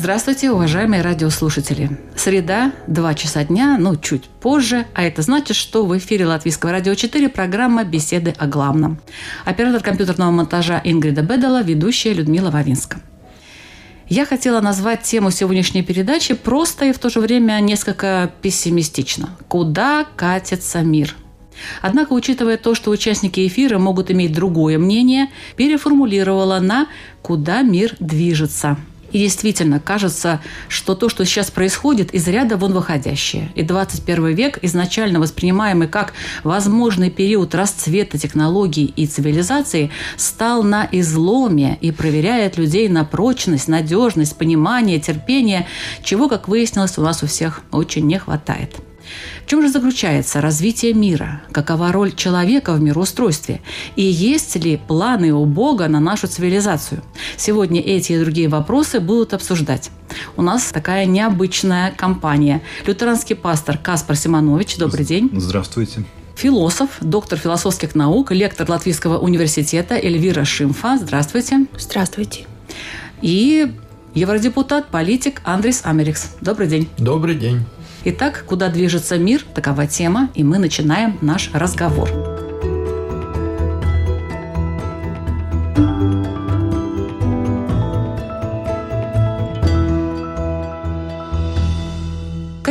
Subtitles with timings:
[0.00, 1.98] Здравствуйте, уважаемые радиослушатели.
[2.14, 6.94] Среда, 2 часа дня, ну, чуть позже, а это значит, что в эфире Латвийского радио
[6.94, 9.00] 4 программа «Беседы о главном».
[9.44, 13.00] Оператор компьютерного монтажа Ингрида Бедала, ведущая Людмила Вавинска.
[14.08, 19.30] Я хотела назвать тему сегодняшней передачи просто и в то же время несколько пессимистично.
[19.48, 21.16] Куда катится мир?
[21.82, 25.26] Однако, учитывая то, что участники эфира могут иметь другое мнение,
[25.56, 26.86] переформулировала на
[27.20, 28.76] «Куда мир движется?».
[29.12, 33.50] И действительно, кажется, что то, что сейчас происходит, из ряда вон выходящее.
[33.54, 36.12] И 21 век, изначально воспринимаемый как
[36.44, 44.36] возможный период расцвета технологий и цивилизации, стал на изломе и проверяет людей на прочность, надежность,
[44.36, 45.66] понимание, терпение,
[46.02, 48.87] чего, как выяснилось, у нас у всех очень не хватает.
[49.44, 51.42] В чем же заключается развитие мира?
[51.52, 53.60] Какова роль человека в мироустройстве?
[53.96, 57.02] И есть ли планы у Бога на нашу цивилизацию?
[57.36, 59.90] Сегодня эти и другие вопросы будут обсуждать.
[60.36, 62.62] У нас такая необычная компания.
[62.86, 65.30] Лютеранский пастор Каспар Симонович, добрый день.
[65.32, 66.04] Здравствуйте.
[66.36, 70.96] Философ, доктор философских наук, лектор Латвийского университета Эльвира Шимфа.
[70.96, 71.66] Здравствуйте.
[71.76, 72.46] Здравствуйте.
[73.22, 73.72] И
[74.14, 76.36] евродепутат, политик Андрис Америкс.
[76.40, 76.88] Добрый день.
[76.96, 77.64] Добрый день.
[78.04, 79.44] Итак, куда движется мир?
[79.54, 82.37] Такова тема, и мы начинаем наш разговор.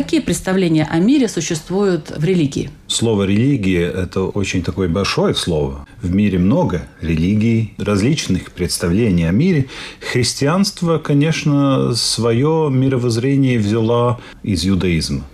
[0.08, 2.70] Какие представления о мире существуют в религии?
[2.88, 5.86] Слово «религия»– это очень такое большое слово.
[6.02, 9.66] В мире много религий, различных представлений о мире.
[10.00, 15.26] Христианство, конечно, свое мировоззрение взяло из иудаизма.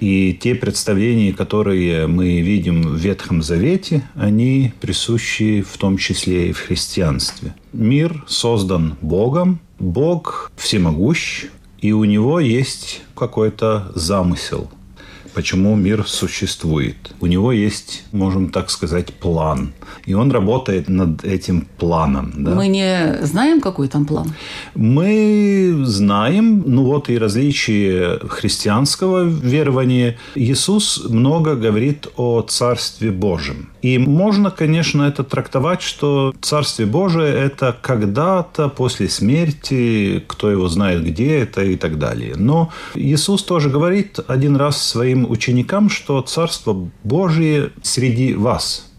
[0.00, 6.52] И те представления, которые мы видим в Ветхом Завете, они присущи в том числе и
[6.52, 7.54] в христианстве.
[7.74, 11.48] Мир создан Богом, Бог всемогущ,
[11.82, 14.70] и у него есть какой-то замысел,
[15.34, 16.96] почему мир существует.
[17.20, 19.72] У него есть, можем так сказать, план.
[20.06, 22.32] И он работает над этим планом.
[22.36, 22.54] Да?
[22.54, 24.34] Мы не знаем, какой там план?
[24.74, 30.16] Мы знаем, ну вот и различия христианского верования.
[30.34, 33.70] Иисус много говорит о Царстве Божьем.
[33.82, 41.04] И можно, конечно, это трактовать, что Царствие Божие– это когда-то после смерти, кто его знает,
[41.04, 42.34] где это и так далее.
[42.36, 48.88] Но Иисус тоже говорит один раз своим ученикам, что Царство Божие среди вас–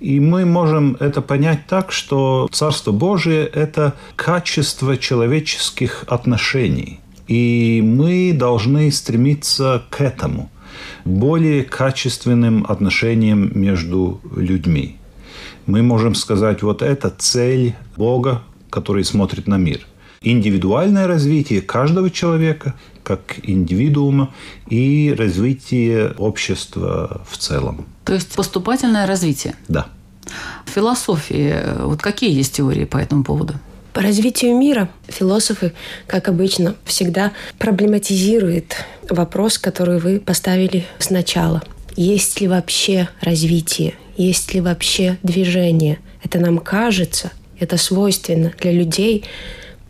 [0.00, 7.00] и мы можем это понять так, что Царство Божие– это качество человеческих отношений.
[7.26, 10.50] И мы должны стремиться к этому,
[11.04, 14.96] более качественным отношениям между людьми.
[15.66, 19.86] Мы можем сказать, вот это цель Бога, который смотрит на мир.
[20.20, 24.34] Индивидуальное развитие каждого человека как индивидуума
[24.68, 27.86] и развитие общества в целом.
[28.04, 29.54] То есть поступательное развитие.
[29.68, 29.86] Да.
[30.64, 33.54] В философии вот какие есть теории по этому поводу?
[33.92, 35.72] По развитию мира философы,
[36.08, 38.74] как обычно, всегда проблематизируют
[39.08, 41.62] вопрос, который вы поставили сначала.
[41.94, 43.94] Есть ли вообще развитие?
[44.16, 46.00] Есть ли вообще движение?
[46.24, 49.24] Это нам кажется, это свойственно для людей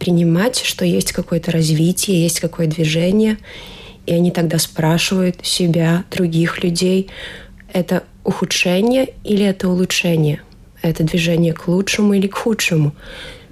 [0.05, 3.39] принимать, что есть какое-то развитие, есть какое-то движение,
[4.05, 7.09] и они тогда спрашивают себя, других людей,
[7.73, 10.43] это ухудшение или это улучшение?
[10.83, 12.95] Это движение к лучшему или к худшему?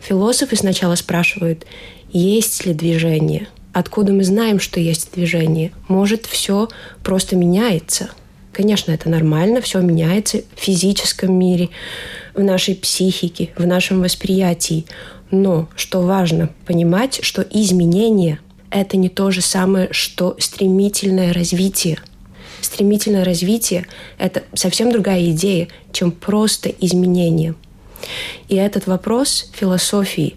[0.03, 1.65] Философы сначала спрашивают,
[2.13, 3.49] есть ли движение?
[3.73, 5.73] Откуда мы знаем, что есть движение?
[5.89, 6.69] Может, все
[7.03, 8.11] просто меняется?
[8.53, 11.71] Конечно, это нормально, все меняется в физическом мире,
[12.35, 14.85] в нашей психике, в нашем восприятии.
[15.33, 18.39] Но, что важно, понимать, что изменение–
[18.71, 21.99] это не то же самое, что стремительное развитие.
[22.61, 23.87] Стремительное развитие–
[24.19, 27.55] это совсем другая идея, чем просто изменение.
[28.49, 30.37] И этот вопрос философии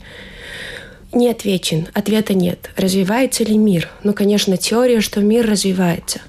[1.11, 2.69] не отвечен, ответа нет.
[2.77, 3.89] Развивается ли мир?
[4.03, 6.21] Ну, конечно, теория, что мир развивается.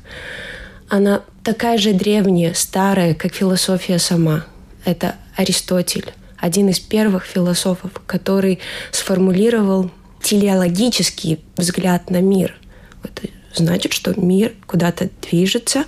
[0.88, 4.44] Она такая же древняя, старая, как философия сама.
[4.84, 6.12] Это Аристотель,
[6.46, 8.60] один из первых философов, который
[8.92, 9.90] сформулировал
[10.22, 12.56] телеологический взгляд на мир.
[13.02, 15.84] Это значит, что мир куда-то движется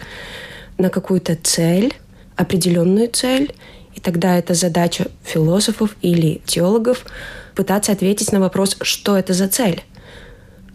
[0.77, 1.95] на какую-то цель,
[2.37, 3.55] определенную цель,
[3.95, 7.05] и тогда это задача философов или теологов
[7.55, 9.83] пытаться ответить на вопрос, что это за цель.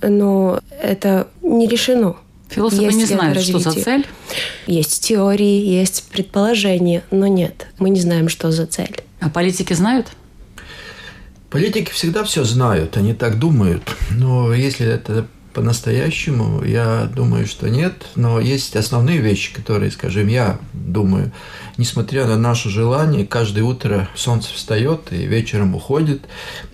[0.02, 2.16] Но это не решено.
[2.50, 3.84] Философы Есть не знают, что за развитие.
[3.84, 4.08] цель.
[4.68, 9.04] Есть теории, есть предположения, но нет, мы не знаем, что за цель.
[9.24, 10.08] А политики знают?
[11.50, 13.84] Политики всегда все знают, они так думают.
[14.12, 17.94] Но если это по-настоящему, я думаю, что нет.
[18.16, 21.32] Но есть основные вещи, которые, скажем, я думаю,
[21.78, 26.24] несмотря на наше желание, каждое утро солнце встает и вечером уходит,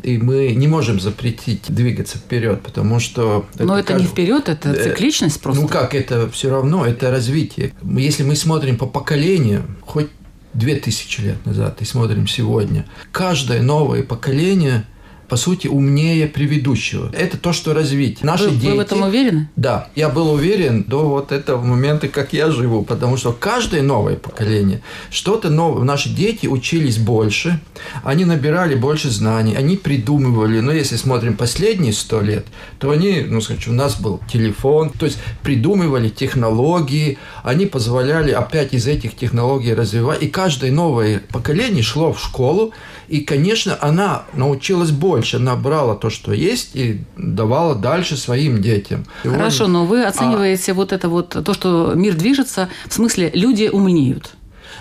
[0.02, 3.46] и мы не можем запретить двигаться вперед, потому что...
[3.60, 5.62] Но это не кажд- вперед, это цикличность просто.
[5.62, 7.74] Ну как, это все равно, это развитие.
[7.84, 10.08] Если мы смотрим по поколению, хоть
[10.54, 14.86] две тысячи лет назад и смотрим сегодня, каждое новое поколение
[15.30, 17.12] по сути, умнее предыдущего.
[17.14, 18.26] Это то, что развитие.
[18.26, 18.76] Наши Вы, вы дети...
[18.76, 19.50] в этом уверены?
[19.56, 24.16] Да, я был уверен до вот этого момента, как я живу, потому что каждое новое
[24.16, 24.82] поколение,
[25.12, 25.84] что-то новое.
[25.84, 27.60] Наши дети учились больше,
[28.04, 30.60] они набирали больше знаний, они придумывали.
[30.60, 32.48] Но если смотрим последние сто лет,
[32.80, 38.74] то они, ну, скажем, у нас был телефон, то есть придумывали технологии, они позволяли опять
[38.74, 40.24] из этих технологий развивать.
[40.24, 42.74] И каждое новое поколение шло в школу,
[43.08, 49.06] и, конечно, она научилась больше, она брала то, что есть, и давала дальше своим детям.
[49.24, 53.70] Хорошо, Сегодня- но вы оцениваете вот это вот, то, что мир движется, в смысле, люди
[53.72, 54.34] умнеют.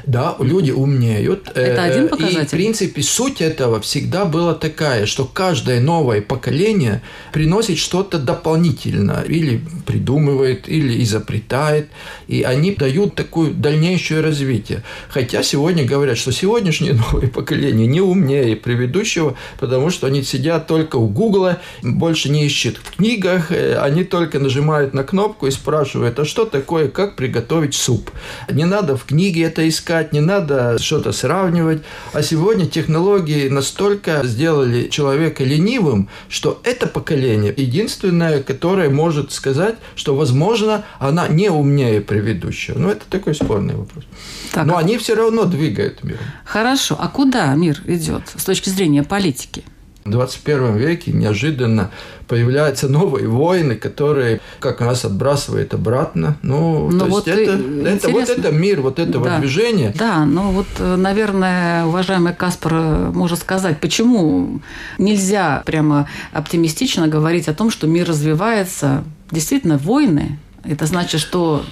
[0.06, 1.48] Да, люди умнеют.
[1.54, 2.46] Это Э, один И, показатель?
[2.46, 7.02] в принципе, суть этого всегда была такая, что каждое новое поколение
[7.32, 9.24] приносит что-то дополнительно.
[9.26, 11.88] Или придумывает, или изобретает.
[12.26, 14.82] И они дают такое дальнейшее развитие.
[15.08, 20.96] Хотя сегодня говорят, что сегодняшнее новое поколение не умнее предыдущего, потому что они сидят только
[20.96, 26.18] у Гугла, больше не ищут в книгах, э, они только нажимают на кнопку и спрашивают,
[26.18, 28.10] а что такое, как приготовить суп.
[28.50, 29.77] Не надо в книге это искать,
[30.12, 31.82] не надо что-то сравнивать.
[32.12, 40.14] А сегодня технологии настолько сделали человека ленивым, что это поколение единственное, которое может сказать, что,
[40.14, 42.78] возможно, она не умнее предыдущего.
[42.78, 44.04] Ну, это такой спорный вопрос.
[44.52, 46.20] Так, Но они все равно двигают миром.
[46.44, 49.64] Хорошо, а куда мир идет с точки зрения политики?
[50.08, 51.90] В 21 веке неожиданно
[52.28, 56.38] появляются новые войны, которые как нас отбрасывают обратно.
[56.40, 57.52] Ну, Ну то вот есть это,
[57.86, 59.38] это вот это мир вот этого Да.
[59.38, 59.94] движения.
[59.98, 64.60] Да, ну вот, э, наверное, уважаемый Каспар э, может сказать, почему
[64.96, 69.04] нельзя прямо оптимистично говорить о том, что мир развивается.
[69.30, 71.64] Действительно, войны, это значит, что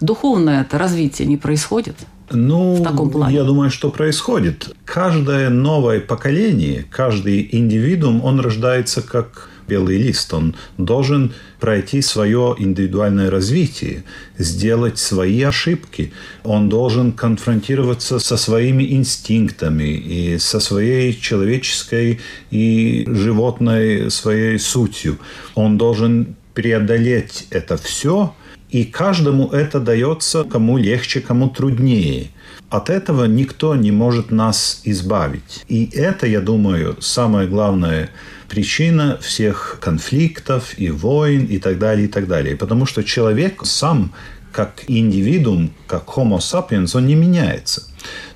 [0.00, 1.96] духовное это развитие не происходит.
[2.34, 3.36] Ну, в таком плане?
[3.36, 4.74] я думаю, что происходит.
[4.84, 10.32] Каждое новое поколение, каждый индивидуум, он рождается как белый лист.
[10.34, 14.04] Он должен пройти свое индивидуальное развитие,
[14.38, 16.12] сделать свои ошибки.
[16.42, 22.20] Он должен конфронтироваться со своими инстинктами и со своей человеческой
[22.50, 25.18] и животной своей сутью.
[25.54, 28.34] Он должен преодолеть это все,
[28.70, 32.30] и каждому это дается, кому легче, кому труднее.
[32.70, 35.64] От этого никто не может нас избавить.
[35.68, 38.10] И это, я думаю, самая главная
[38.48, 42.56] причина всех конфликтов и войн и так далее, и так далее.
[42.56, 44.12] Потому что человек сам,
[44.50, 47.84] как индивидуум, как homo sapiens, он не меняется.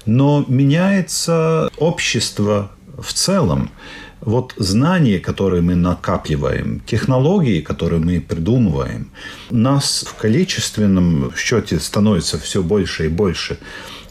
[0.07, 3.71] Но меняется общество в целом.
[4.21, 9.11] Вот знания, которые мы накапливаем, технологии, которые мы придумываем,
[9.51, 13.59] нас в количественном счете становится все больше и больше.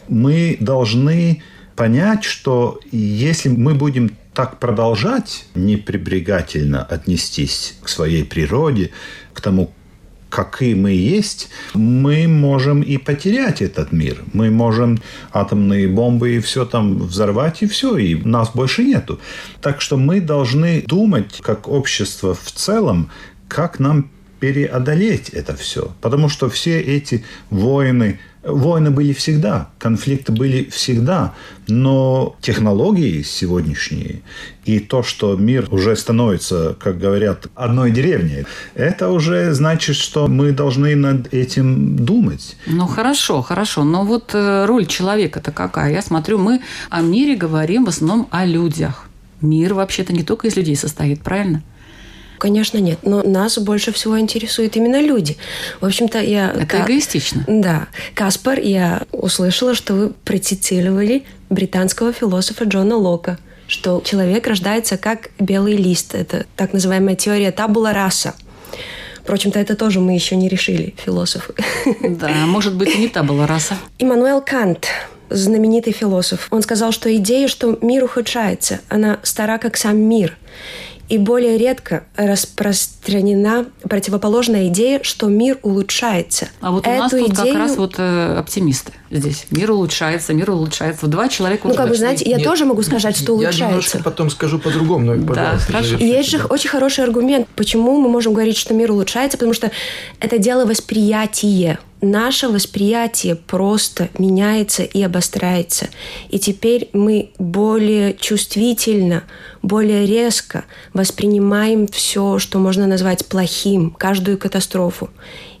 [0.08, 1.42] Мы должны
[1.76, 8.90] понять, что если мы будем так продолжать неприбрегательно отнестись к своей природе,
[9.34, 9.72] к тому,
[10.28, 14.22] какие мы есть, мы можем и потерять этот мир.
[14.32, 14.98] Мы можем
[15.32, 19.18] атомные бомбы и все там взорвать, и все, и нас больше нету.
[19.60, 23.10] Так что мы должны думать, как общество в целом,
[23.48, 25.92] как нам преодолеть это все.
[26.00, 31.34] Потому что все эти войны, войны были всегда, конфликты были всегда,
[31.66, 34.22] но технологии сегодняшние
[34.64, 40.52] и то, что мир уже становится, как говорят, одной деревней, это уже значит, что мы
[40.52, 42.56] должны над этим думать.
[42.66, 43.84] Ну хорошо, хорошо.
[43.84, 45.92] Но вот э, роль человека-то какая?
[45.92, 49.08] Я смотрю, мы о мире говорим в основном о людях.
[49.40, 51.62] Мир вообще-то не только из людей состоит, правильно?
[52.38, 53.00] Конечно, нет.
[53.02, 55.36] Но нас больше всего интересуют именно люди.
[55.80, 56.50] В общем-то, я...
[56.50, 57.44] Это эгоистично.
[57.46, 57.88] Да.
[58.14, 63.38] Каспар, я услышала, что вы процитировали британского философа Джона Лока.
[63.68, 66.14] что человек рождается как белый лист.
[66.14, 68.34] Это так называемая теория табула раса.
[69.22, 71.52] Впрочем-то, это тоже мы еще не решили, философы.
[72.02, 73.76] Да, может быть, и не та была раса.
[73.98, 74.88] Иммануэл Кант,
[75.28, 80.38] знаменитый философ, он сказал, что идея, что мир ухудшается, она стара как сам мир.
[81.08, 86.48] И более редко распространена противоположная идея, что мир улучшается.
[86.60, 89.46] А вот у нас тут как идею- раз вот э, оптимисты здесь.
[89.50, 91.06] Мир улучшается, мир улучшается.
[91.06, 94.02] Два человека Ну, как вы знаете, я Нет, тоже могу сказать, что Я немножко улучшается.
[94.02, 95.96] потом скажу по-другому, но, пожалуйста, хорошо.
[95.96, 96.46] Есть же да.
[96.46, 99.70] очень хороший аргумент, почему мы можем говорить, что мир улучшается, потому что
[100.20, 101.78] это дело восприятия.
[102.00, 105.88] Наше восприятие просто меняется и обостряется.
[106.28, 109.24] И теперь мы более чувствительно,
[109.62, 115.10] более резко воспринимаем все, что можно назвать плохим, каждую катастрофу.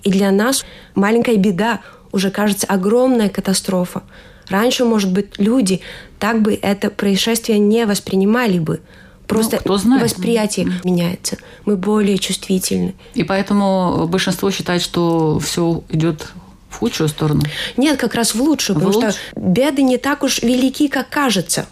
[0.04, 0.64] И для нас
[0.94, 1.80] маленькая беда
[2.12, 4.02] уже кажется огромная катастрофа.
[4.48, 5.80] Раньше, может быть, люди
[6.18, 8.80] так бы это происшествие не воспринимали бы.
[9.26, 10.02] Просто Ну, кто знает.
[10.04, 11.36] восприятие меняется.
[11.66, 12.94] Мы более чувствительны.
[13.12, 16.28] И поэтому большинство считает, что все идет
[16.70, 17.42] в худшую сторону.
[17.76, 19.12] Нет, как раз в лучшую, В потому лучшую?
[19.12, 21.66] что беды не так уж велики, как кажется.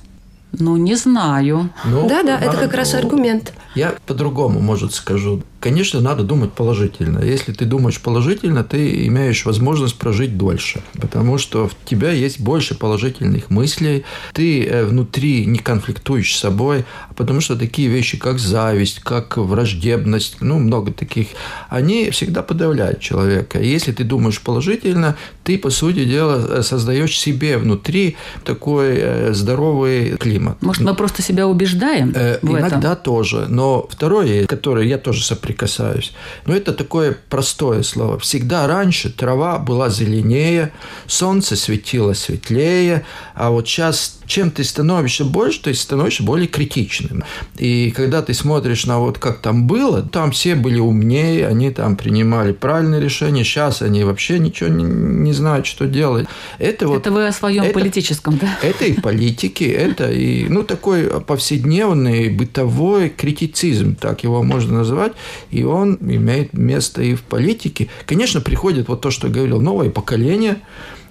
[0.52, 1.70] Ну, не знаю.
[1.84, 3.52] Ну, Да-да, это как раз аргумент.
[3.74, 5.42] Я по-другому, может, скажу.
[5.66, 7.18] Конечно, надо думать положительно.
[7.18, 10.82] Если ты думаешь положительно, ты имеешь возможность прожить дольше.
[11.00, 14.04] Потому что в тебя есть больше положительных мыслей.
[14.32, 16.84] Ты э, внутри не конфликтуешь с собой.
[17.08, 21.28] а Потому что такие вещи, как зависть, как враждебность, ну, много таких,
[21.68, 23.60] они всегда подавляют человека.
[23.60, 30.16] Если ты думаешь положительно, ты, по сути дела, э, создаешь себе внутри такой э, здоровый
[30.16, 30.62] климат.
[30.62, 32.96] Может, мы просто себя убеждаем Э, Иногда этом?
[32.96, 33.46] тоже.
[33.48, 35.55] Но второе, которое я тоже соприкасаюсь,
[36.44, 38.18] но это такое простое слово.
[38.18, 40.72] Всегда раньше трава была зеленее,
[41.06, 47.24] солнце светило светлее, а вот сейчас чем ты становишься больше, ты становишься более критичным.
[47.56, 51.96] И когда ты смотришь на вот как там было, там все были умнее, они там
[51.96, 56.26] принимали правильные решения, сейчас они вообще ничего не, не знают, что делать.
[56.58, 58.58] Это вот Это вы о своем это- политическом, да?
[58.62, 65.12] это и политики, это и ну, такой повседневный бытовой критицизм, так его можно назвать,
[65.50, 67.88] и он имеет место и в политике.
[68.06, 70.58] Конечно, приходит вот то, что говорил, новое поколение,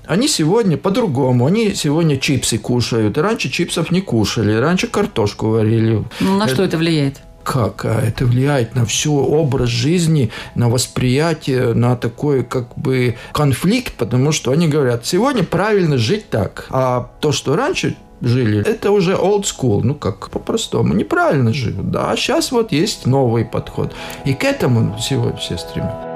[0.08, 6.04] они сегодня по-другому, они сегодня чипсы кушают, раньше чипсов не кушали, раньше картошку варили.
[6.20, 7.22] Ну, на что это влияет?
[7.44, 7.86] Как?
[7.86, 14.32] А это влияет на всю образ жизни, на восприятие, на такой как бы конфликт, потому
[14.32, 19.44] что они говорят, сегодня правильно жить так, а то, что раньше жили, это уже old
[19.44, 23.94] school, ну как по-простому, неправильно живут, да, а сейчас вот есть новый подход.
[24.26, 26.16] И к этому сегодня все стремятся.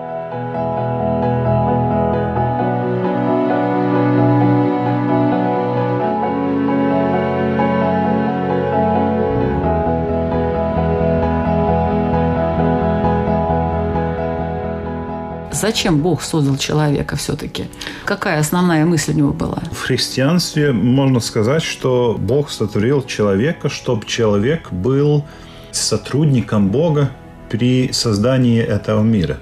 [15.60, 17.66] Зачем Бог создал человека все-таки?
[18.06, 19.62] Какая основная мысль у него была?
[19.74, 25.26] В христианстве можно сказать, что Бог сотворил человека, чтобы человек был
[25.72, 27.12] сотрудником Бога
[27.50, 29.38] при создании этого мира.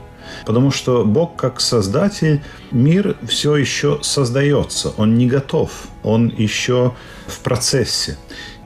[0.47, 5.69] Потому что Бог как создатель, мир все еще создается, он не готов,
[6.01, 6.95] он еще
[7.27, 8.17] в процессе.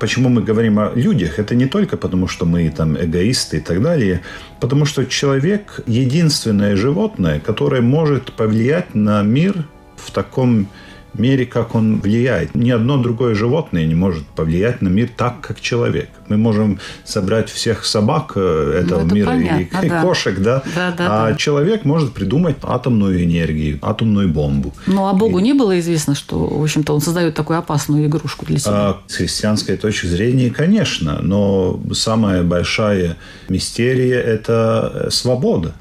[0.02, 1.38] Почему мы говорим о людях?
[1.38, 4.22] Это не только потому, что мы там эгоисты и так далее,
[4.60, 10.68] потому что человек единственное животное, которое может повлиять на мир в таком
[11.14, 12.56] мере, как он влияет.
[12.56, 16.10] Ни одно другое животное не может повлиять на мир так, как человек.
[16.30, 20.02] Мы можем собрать всех собак э, этого Ну, это мира понятно, да.
[20.02, 20.64] кошек, да?
[20.76, 21.36] Да, да, а да.
[21.36, 24.74] человек может придумать атомную энергию, атомную бомбу.
[24.88, 28.60] Ну, а Богу не было известно, что, в общем-то, он создает такую опасную игрушку для
[28.60, 28.72] себя.
[28.74, 33.18] А с христианской точки зрения, конечно, но самая большая
[33.50, 35.74] мистерия– это э, свобода.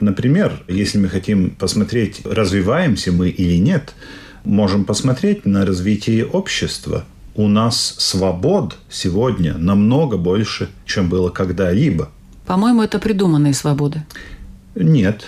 [0.00, 3.94] Например, если мы хотим посмотреть, развиваемся мы или нет,
[4.46, 7.04] можем посмотреть на развитие общества.
[7.34, 12.08] У нас свобод сегодня намного больше, чем было когда-либо.
[12.46, 14.04] По-моему, это придуманные свободы.
[14.74, 15.24] Нет.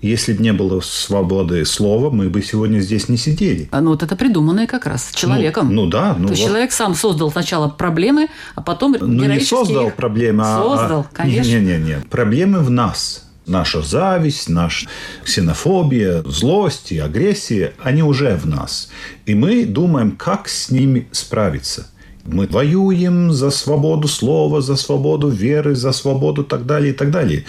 [0.00, 3.68] Если бы не было свободы слова, мы бы сегодня здесь не сидели.
[3.70, 5.72] А, Ну, вот это придуманные как раз человеком.
[5.72, 6.16] Ну, ну да.
[6.18, 6.48] Ну То есть вот.
[6.48, 8.26] человек сам создал сначала проблемы,
[8.56, 10.60] а потом Ну, не создал их- проблемы, а...
[10.60, 11.48] Создал, а- конечно.
[11.50, 12.00] Не-не-не.
[12.10, 13.28] Проблемы в нас.
[13.46, 14.88] Наша зависть, наша
[15.24, 18.90] ксенофобия, злость и агрессия, они уже в нас.
[19.26, 21.88] И мы думаем, как с ними справиться.
[22.24, 27.10] Мы воюем за свободу слова, за свободу веры, за свободу и так далее, и так
[27.10, 27.44] далее.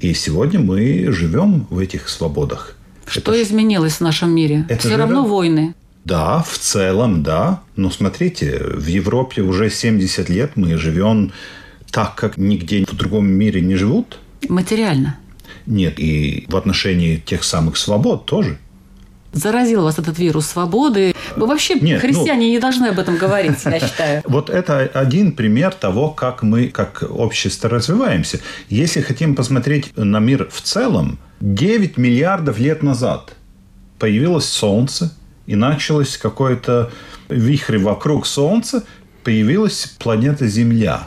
[0.00, 2.76] И сегодня мы живем в этих свободах.
[3.06, 4.66] Что изменилось в нашем мире?
[4.68, 5.74] это Все же равно войны.
[6.04, 7.62] Да, в целом, да.
[7.76, 11.32] Но смотрите, в Европе уже 70 лет мы живем
[11.90, 14.18] так, как нигде в другом мире не живут.
[14.48, 15.18] Материально.
[15.66, 18.58] Нет, и в отношении тех самых свобод тоже.
[19.32, 21.14] Заразил вас этот вирус свободы.
[21.36, 24.22] Вы вообще, Нет, ну- христиане, не должны об этом говорить, я считаю.
[24.26, 28.40] Вот это один пример того, как мы, как общество развиваемся.
[28.70, 33.34] Если хотим посмотреть на мир в целом, 9 миллиардов лет назад
[33.98, 35.12] появилось Солнце,
[35.46, 36.90] и началось какое-то
[37.28, 38.84] вихрь вокруг Солнца,
[39.22, 41.06] появилась планета Земля.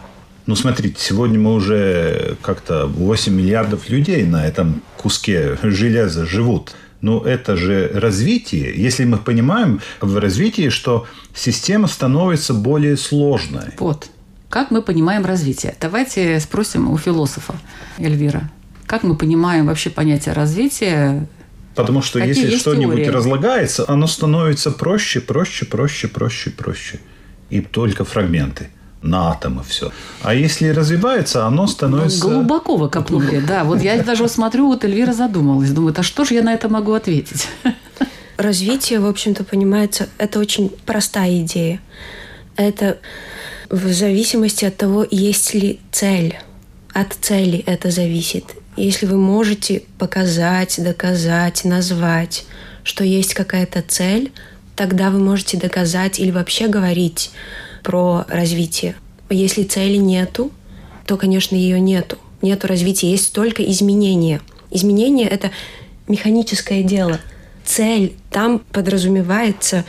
[0.50, 6.72] Ну, смотрите, сегодня мы уже как-то 8 миллиардов людей на этом куске железа живут.
[7.02, 8.74] Ну, это же развитие.
[8.76, 13.76] Если мы понимаем в развитии, что система становится более сложной.
[13.78, 14.10] Вот.
[14.50, 15.76] Как мы понимаем развитие?
[15.80, 17.54] Давайте спросим у философа
[18.00, 18.50] Эльвира.
[18.88, 21.28] Как мы понимаем вообще понятие развития?
[21.76, 27.00] Потому что Какие если что-нибудь разлагается, оно становится проще, проще, проще, проще, проще.
[27.52, 28.70] И только фрагменты
[29.02, 29.92] на атомы все.
[30.22, 32.22] А если развивается, оно становится...
[32.22, 33.64] Глубоко вы копнули, да.
[33.64, 35.72] Вот я даже смотрю, вот Эльвира задумалась.
[35.72, 37.48] Думает, а что же я на это могу ответить?
[38.38, 41.80] Развитие, в общем-то, понимается, это очень простая идея.
[42.56, 42.98] Это
[43.70, 46.38] в зависимости от того, есть ли цель.
[46.94, 48.46] От цели это зависит.
[48.76, 52.46] Если вы можете показать, доказать, назвать,
[52.84, 54.32] что есть какая-то цель,
[54.76, 57.32] тогда вы можете доказать или вообще говорить
[57.84, 58.96] про развитие.
[59.30, 60.52] Если цели нету,
[61.06, 62.18] то, конечно, ее нету.
[62.42, 64.42] Нету развития, есть только изменения.
[64.72, 65.52] Изменение– это
[66.08, 67.20] механическое дело.
[67.66, 69.86] Цель там подразумевается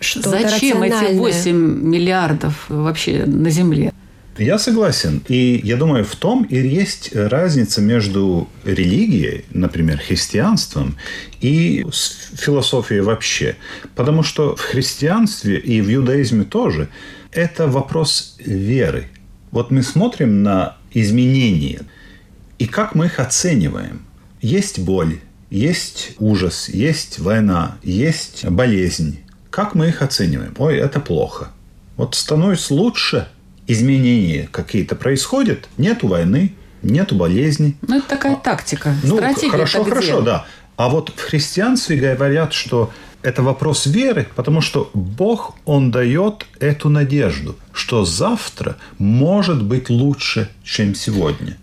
[0.00, 1.20] что-то Зачем эти рациональное.
[1.20, 3.92] 8 миллиардов вообще на Земле?
[4.38, 5.22] Я согласен.
[5.28, 10.96] И я думаю, в том и есть разница между религией, например, христианством,
[11.40, 11.84] и
[12.34, 13.56] философией вообще.
[13.94, 16.88] Потому что в христианстве и в иудаизме тоже
[17.30, 19.08] это вопрос веры.
[19.50, 21.80] Вот мы смотрим на изменения,
[22.58, 24.02] и как мы их оцениваем.
[24.40, 25.20] Есть боль,
[25.50, 29.20] есть ужас, есть война, есть болезнь.
[29.50, 30.54] Как мы их оцениваем?
[30.58, 31.50] Ой, это плохо.
[31.96, 33.28] Вот становится лучше,
[33.66, 37.76] изменения какие-то происходят, нету войны, нету болезней.
[37.82, 38.94] Ну, это такая тактика.
[39.02, 40.46] Ну, Стратегия хорошо, хорошо, да.
[40.76, 42.90] А вот в христианстве говорят, что
[43.22, 50.48] это вопрос веры, потому что Бог, Он дает эту надежду, что завтра может быть лучше,
[50.64, 51.56] чем сегодня.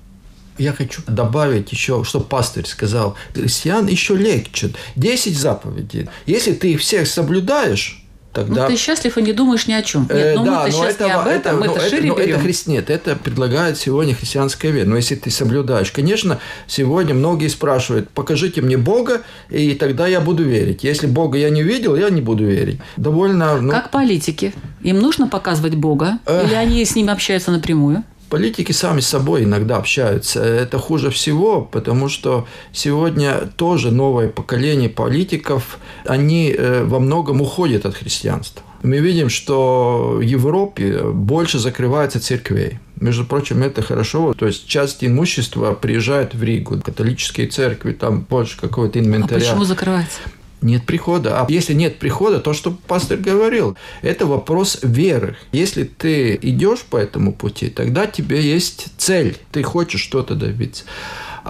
[0.58, 3.16] Я хочу добавить еще, что пастырь сказал.
[3.34, 4.72] Христиан еще легче.
[4.98, 6.10] 10 заповедей.
[6.26, 8.64] Если ты их всех соблюдаешь, тогда...
[8.64, 10.02] Ну, ты счастлив и не думаешь ни о чем.
[10.04, 12.14] Нет, Э, ну да, мы-то но сейчас не об этом, ну, мы-то это- шире но
[12.16, 12.40] это берем.
[12.42, 14.88] христ- Нет, это предлагает сегодня христианская вера.
[14.88, 20.44] Но если ты соблюдаешь, конечно, сегодня многие спрашивают, покажите мне Бога, и тогда я буду
[20.44, 20.84] верить.
[20.84, 22.80] Если Бога я не видел, я не буду верить.
[22.98, 23.60] Довольно...
[23.62, 24.54] ну, Как политики.
[24.82, 26.20] Им нужно показывать Бога?
[26.26, 26.46] Эх.
[26.48, 28.04] Или они с ними общаются напрямую?
[28.30, 30.44] Политики сами с собой иногда общаются.
[30.44, 37.86] Это хуже всего, потому что сегодня тоже новое поколение политиков, они э, во многом уходят
[37.86, 38.62] от христианства.
[38.84, 42.80] Мы видим, что в Европе больше закрывается церквей.
[43.02, 44.34] Между прочим, это хорошо.
[44.34, 46.80] То есть часть имущества приезжает в Ригу.
[46.82, 49.40] Католические церкви, там больше какого-то А инвентаря.
[49.40, 50.20] почему закрывается?
[50.62, 51.40] Нет прихода.
[51.42, 55.38] А если нет прихода, то, что пастор говорил, это вопрос веры.
[55.52, 59.38] Если ты идешь по этому пути, тогда тебе есть цель.
[59.52, 60.84] Ты хочешь что-то добиться.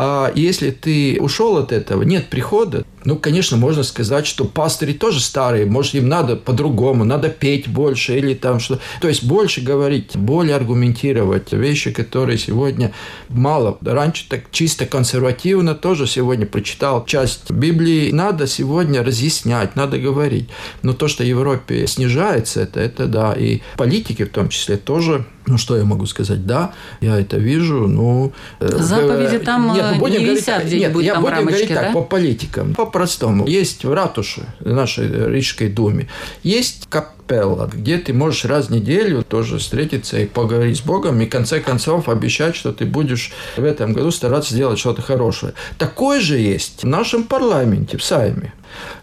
[0.02, 5.20] А если ты ушел от этого, нет прихода, ну, конечно, можно сказать, что пастыри тоже
[5.20, 8.80] старые, может, им надо по-другому, надо петь больше или там что.
[9.02, 12.94] То есть больше говорить, более аргументировать вещи, которые сегодня
[13.28, 13.78] мало.
[13.82, 18.12] Раньше так чисто консервативно тоже сегодня прочитал часть Библии.
[18.14, 20.48] Надо сегодня разъяснять, надо говорить.
[20.82, 23.34] Но то, что в Европе снижается, это, это да.
[23.34, 26.46] И политики в том числе тоже ну, что я могу сказать?
[26.46, 28.32] Да, я это вижу, ну...
[28.60, 31.38] э, Заповеди там, нет, э, ну, будем не говорить висят нет, я там будем говорить
[31.38, 31.92] рамочке, так, да?
[31.92, 32.76] по политикам.
[32.76, 33.48] По-простому.
[33.48, 36.08] Есть в ратуше нашей Рижской думе,
[36.44, 36.88] есть
[37.30, 41.30] капелла, где ты можешь раз в неделю тоже встретиться и поговорить с Богом, и в
[41.30, 45.54] конце концов обещать, что ты будешь в этом году стараться сделать что-то хорошее.
[45.78, 48.54] Такое же есть в нашем парламенте, в Сайме.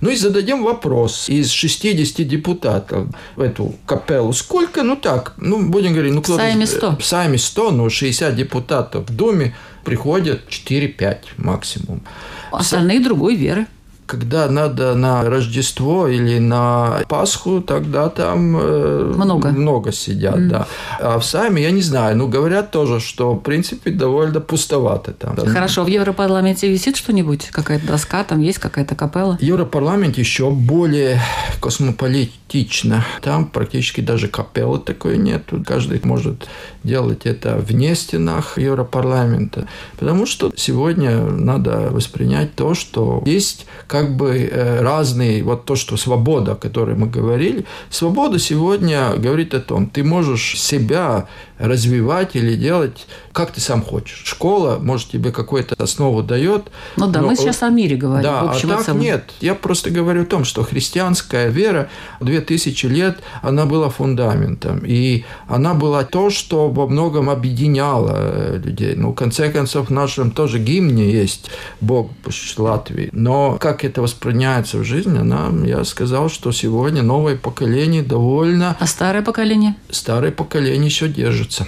[0.00, 4.32] Ну и зададим вопрос из 60 депутатов в эту капеллу.
[4.32, 4.82] Сколько?
[4.82, 6.96] Ну так, ну будем говорить, ну В Сайме 100.
[6.96, 12.02] В Сайме 100, ну 60 депутатов в Думе приходят 4-5 максимум.
[12.50, 13.66] Остальные другой веры.
[14.06, 19.48] Когда надо на Рождество или на Пасху, тогда там э, Много.
[19.48, 20.66] много сидят, да.
[21.00, 25.36] А в Сайме, я не знаю, ну, говорят тоже, что, в принципе, довольно пустовато там.
[25.36, 27.48] Хорошо, в Европарламенте висит что-нибудь?
[27.50, 29.36] Какая-то доска, там есть какая-то капелла?
[29.38, 31.20] В Европарламенте еще более
[31.60, 33.04] космополитично.
[33.22, 35.50] Там практически даже капеллы такой нет.
[35.66, 36.48] Каждый может
[36.84, 39.66] делать это вне стенах Европарламента.
[39.98, 43.66] Потому что сегодня надо воспринять то, что есть
[44.00, 47.64] как бы э, разные, вот то, что свобода, о которой мы говорили.
[47.90, 51.26] Свобода сегодня говорит о том, ты можешь себя
[51.58, 54.22] развивать или делать, как ты сам хочешь.
[54.24, 56.70] Школа, может, тебе какую-то основу дает.
[56.96, 58.22] Ну да, но- мы сейчас о мире говорим.
[58.22, 59.00] Да, а так целом.
[59.00, 59.32] нет.
[59.40, 61.88] Я просто говорю о том, что христианская вера
[62.20, 64.82] 2000 лет, она была фундаментом.
[64.86, 68.94] И она была то, что во многом объединяло э, людей.
[68.94, 72.10] Ну, в конце концов, в нашем тоже гимне есть «Бог
[72.58, 73.08] Латвии».
[73.12, 78.76] Но как это воспринимается в жизни, она, я сказал, что сегодня новое поколение довольно...
[78.78, 79.76] А старое поколение?
[79.90, 81.66] Старое поколение еще держится.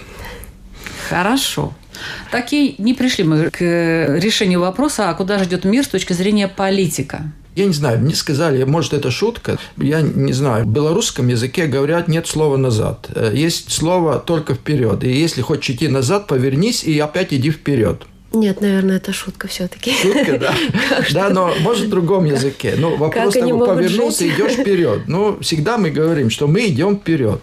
[1.08, 1.72] Хорошо.
[2.30, 5.88] Так и не пришли мы к э, решению вопроса, а куда же идет мир с
[5.88, 7.32] точки зрения политика.
[7.56, 9.58] Я не знаю, мне сказали, может, это шутка.
[9.76, 10.64] Я не знаю.
[10.64, 13.08] В белорусском языке говорят, нет слова «назад».
[13.14, 15.02] Э, Есть слово только «вперед».
[15.02, 18.02] И если хочешь идти назад, повернись и опять иди вперед.
[18.38, 19.92] Нет, наверное, это шутка все-таки.
[19.92, 20.54] Шутка, да?
[21.12, 22.74] Да, но может в другом языке.
[22.78, 25.02] Ну, вопрос могут повернулся, идешь вперед.
[25.06, 27.40] Ну, всегда мы говорим, что мы идем вперед.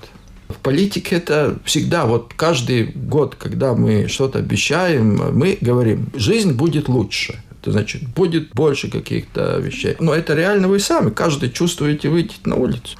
[0.47, 6.87] В политике это всегда, вот каждый год, когда мы что-то обещаем, мы говорим, жизнь будет
[6.87, 7.41] лучше.
[7.61, 9.95] Это значит, будет больше каких-то вещей.
[9.99, 12.97] Но это реально вы сами, каждый чувствуете выйти на улицу.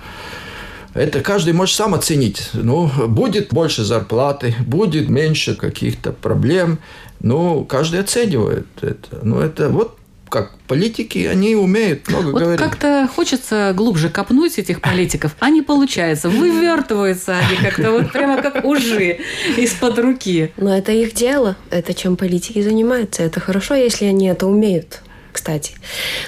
[0.95, 2.49] Это каждый может сам оценить.
[2.53, 6.79] Ну, будет больше зарплаты, будет меньше каких-то проблем.
[7.25, 9.19] Ну, каждый оценивает это.
[9.23, 9.97] Ну, это вот
[10.29, 12.59] как политики, они умеют много Вот говорить.
[12.59, 16.29] как-то хочется глубже копнуть этих политиков, а не получается.
[16.29, 19.21] Вывертываются они как-то вот прямо как ужи
[19.57, 20.51] из-под руки.
[20.57, 23.23] Но это их дело, это чем политики занимаются.
[23.23, 25.73] Это хорошо, если они это умеют, кстати.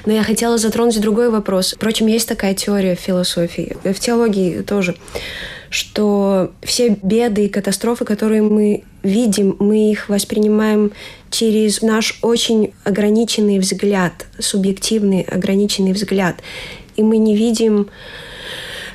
[0.07, 1.73] Но я хотела затронуть другой вопрос.
[1.75, 4.95] Впрочем, есть такая теория в философии, в теологии тоже,
[5.69, 10.91] что все беды и катастрофы, которые мы видим, мы их воспринимаем
[11.30, 16.38] через наш очень ограниченный взгляд, субъективный ограниченный взгляд.
[16.95, 17.89] И мы не видим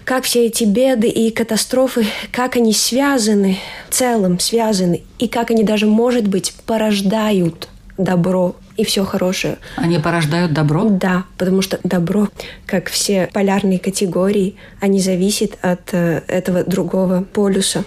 [0.05, 3.59] как все эти беды и катастрофы, как они связаны,
[3.89, 9.59] в целом связаны, и как они даже, может быть, порождают добро и все хорошее.
[9.77, 10.89] Они порождают добро.
[10.89, 12.29] Да, потому что добро,
[12.67, 17.85] как все полярные категории, они зависят от э, этого другого полюса.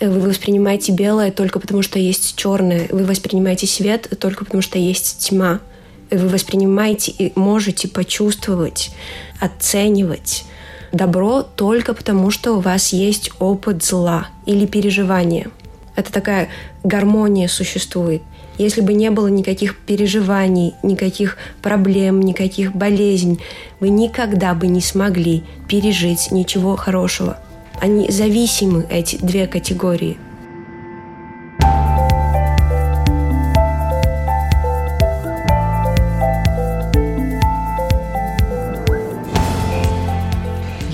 [0.00, 2.88] Э, Вы воспринимаете белое только потому, что есть черное.
[2.90, 5.60] Вы воспринимаете свет только потому, что есть тьма.
[6.10, 8.90] Э, Вы воспринимаете и можете почувствовать,
[9.40, 10.44] оценивать
[10.92, 15.50] добро только потому, что у вас есть опыт зла или переживания.
[15.96, 16.48] Это такая
[16.84, 18.22] гармония существует.
[18.62, 23.40] Если бы не было никаких переживаний, никаких проблем, никаких болезней,
[23.80, 27.38] вы никогда бы не смогли пережить ничего хорошего.
[27.80, 30.16] Они зависимы, эти две категории.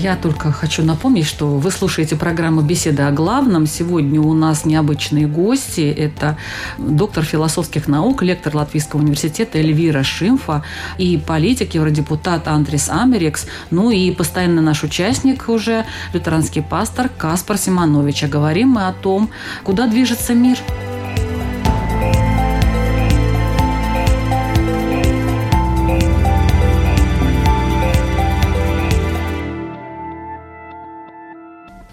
[0.09, 3.67] Я только хочу напомнить, что вы слушаете программу «Беседа о главном».
[3.67, 5.81] Сегодня у нас необычные гости.
[5.81, 6.35] Это
[6.79, 10.63] доктор философских наук, лектор Латвийского университета Эльвира Шимфа
[10.97, 18.23] и политик, евродепутат Андрис Америкс, ну и постоянно наш участник уже, лютеранский пастор Каспар Симонович.
[18.23, 19.29] А говорим мы о том,
[19.63, 20.57] куда движется мир.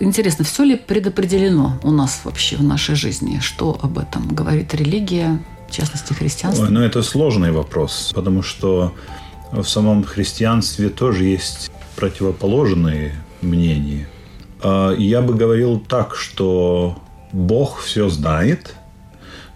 [0.07, 3.41] Интересно, все ли предопределено у нас вообще в нашей жизни?
[3.41, 6.67] Что об этом говорит религия, в частности христианство?
[6.67, 8.95] Ой, ну это сложный вопрос, потому что
[9.51, 14.09] в самом христианстве тоже есть противоположные мнения.
[14.63, 18.77] А Я бы говорил так, что Бог все знает,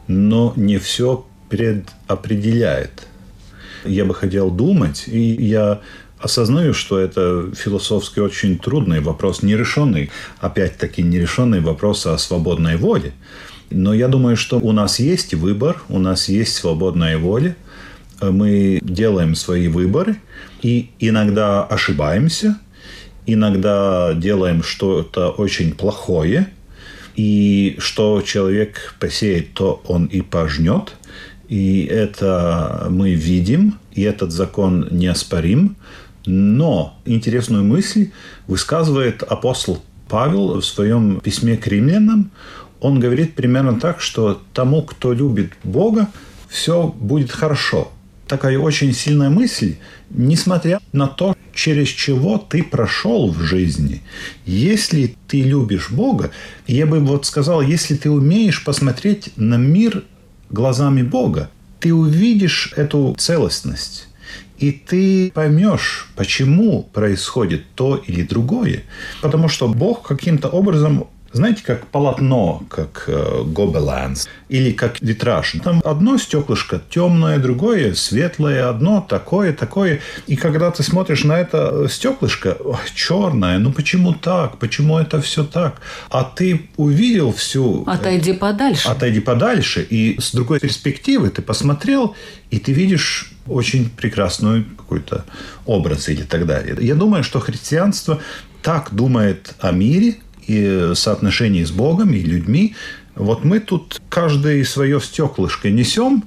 [0.09, 3.07] но не все предопределяет.
[3.85, 5.81] Я бы хотел думать, и я
[6.21, 10.11] осознаю, что это философски очень трудный вопрос, нерешенный.
[10.41, 13.13] Опять-таки, нерешенный вопрос о свободной воле.
[13.71, 17.57] Но я думаю, что у нас есть выбор, у нас есть свободная воля.
[18.21, 20.17] Мы делаем свои выборы
[20.61, 22.59] и иногда ошибаемся,
[23.27, 26.49] иногда делаем что-то очень плохое,
[27.17, 30.93] и что человек посеет, то он и пожнет.
[31.49, 35.77] И это мы видим, и этот закон неоспорим.
[36.27, 38.11] Но интересную мысль
[38.47, 42.31] высказывает апостол Павел в своем письме к римлянам.
[42.81, 46.09] Он говорит примерно так, что тому, кто любит Бога,
[46.49, 47.93] все будет хорошо.
[48.27, 49.77] Такая очень сильная мысль,
[50.11, 54.03] несмотря на то, через чего ты прошел в жизни.
[54.47, 56.31] Если ты любишь Бога,
[56.67, 60.05] я бы вот сказал, если ты умеешь посмотреть на мир
[60.49, 64.07] глазами Бога, ты увидишь эту целостность.
[64.61, 68.83] И ты поймешь, почему происходит то или другое.
[69.23, 73.45] Потому что Бог каким-то образом знаете, как полотно, как э,
[74.49, 75.55] или как витраж.
[75.63, 80.01] Там одно стеклышко темное, другое светлое, одно такое, такое.
[80.27, 82.57] И когда ты смотришь на это стеклышко,
[82.95, 84.59] черное, ну почему так?
[84.59, 85.81] Почему это все так?
[86.11, 87.85] А ты увидел всю...
[87.87, 88.89] Отойди подальше.
[88.89, 89.87] Отойди подальше.
[89.89, 92.17] И с другой перспективы ты посмотрел,
[92.51, 95.25] и ты видишь очень прекрасную какой-то
[95.67, 96.77] образ или так далее.
[96.81, 98.21] Я думаю, что христианство
[98.63, 100.17] так думает о мире–
[100.51, 102.75] и соотношении с Богом и людьми.
[103.15, 106.25] Вот мы тут каждое свое стеклышко несем,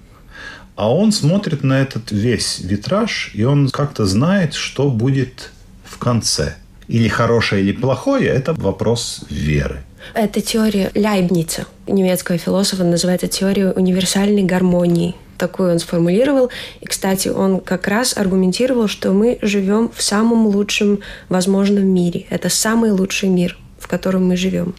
[0.75, 5.51] а он смотрит на этот весь витраж, и он как-то знает, что будет
[5.83, 6.55] в конце.
[6.87, 9.83] Или хорошее, или плохое– это вопрос веры.
[10.13, 15.15] Это теория Ляйбница, немецкого философа, называется теория универсальной гармонии.
[15.37, 16.49] Такую он сформулировал.
[16.81, 22.25] И, кстати, он как раз аргументировал, что мы живем в самом лучшем возможном мире.
[22.29, 24.73] Это самый лучший мир в котором мы живем.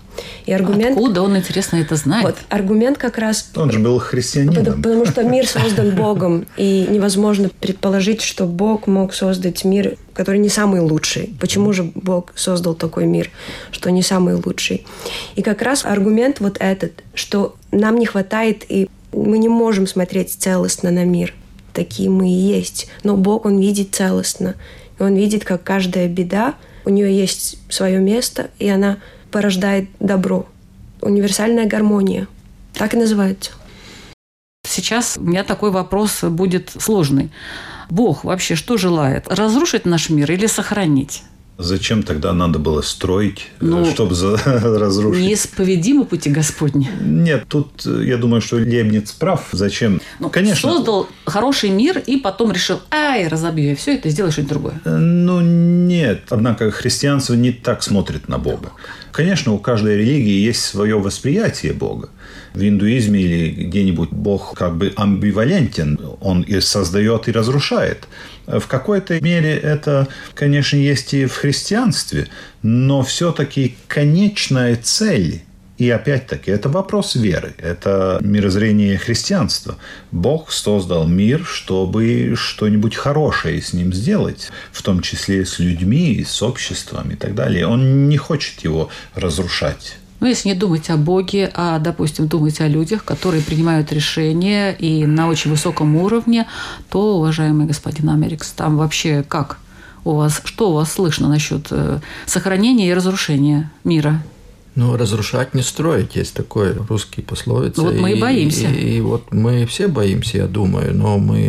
[0.47, 0.97] И аргумент...
[0.97, 2.25] Откуда он, интересно, это знает?
[2.25, 3.51] Вот, аргумент как раз...
[3.55, 4.55] Он же был христианином.
[4.55, 10.39] Потому, потому что мир создан Богом, и невозможно предположить, что Бог мог создать мир, который
[10.39, 11.37] не самый лучший.
[11.39, 13.31] Почему же Бог создал такой мир,
[13.73, 14.87] что не самый лучший?
[15.35, 20.31] И как раз аргумент вот этот, что нам не хватает, и мы не можем смотреть
[20.31, 21.35] целостно на мир.
[21.73, 22.89] Такие мы и есть.
[23.03, 24.55] Но Бог, Он видит целостно.
[24.99, 28.99] Он видит, как каждая беда– у нее есть свое место, и она
[29.31, 30.47] порождает добро.
[31.01, 32.29] Универсальная гармония.
[32.75, 33.53] Так и называется.
[34.67, 37.31] Сейчас у меня такой вопрос будет сложный.
[37.91, 39.29] Бог вообще что желает?
[39.29, 41.23] Разрушить наш мир или сохранить?
[41.57, 44.37] Зачем тогда надо было строить, э, ну, чтобы за...
[44.45, 45.23] разрушить?
[45.23, 46.91] Неисповедимы пути Господни.
[47.01, 49.49] Нет, тут э, я думаю, что Лебниц прав.
[49.53, 50.01] Зачем?
[50.19, 50.71] Ну, Конечно.
[50.71, 54.81] Создал хороший мир и потом решил, ай, разобью я все это, сделаю что-нибудь другое.
[54.85, 55.41] Э, ну,
[56.05, 56.25] нет.
[56.31, 58.73] Однако христианство не так смотрит на Бога.
[59.13, 62.09] Конечно, у каждой религии есть свое восприятие Бога.
[62.53, 65.99] В индуизме или где-нибудь Бог как бы амбивалентен.
[66.21, 68.09] Он и создает, и разрушает.
[68.47, 72.29] В какой-то мере это, конечно, есть и в христианстве,
[72.63, 75.43] но все-таки конечная цель
[75.77, 79.77] и опять-таки, это вопрос веры, это мирозрение христианства.
[80.13, 86.43] Бог создал мир, чтобы что-нибудь хорошее с ним сделать, в том числе с людьми, с
[86.43, 87.67] обществом и так далее.
[87.67, 89.97] Он не хочет его разрушать.
[90.21, 95.05] Ну, если не думать о Боге, а, допустим, думать о людях, которые принимают решения и
[95.07, 96.47] на очень высоком уровне,
[96.89, 99.59] то, уважаемый господин Америкс, там вообще как
[100.05, 104.23] у вас, что у вас слышно насчет э, сохранения и разрушения мира?
[104.77, 107.81] Ну, разрушать не строить, есть такой русский пословица.
[107.81, 108.69] Ну, вот мы и, и боимся.
[108.69, 111.41] И, и вот мы все боимся, я думаю, но мы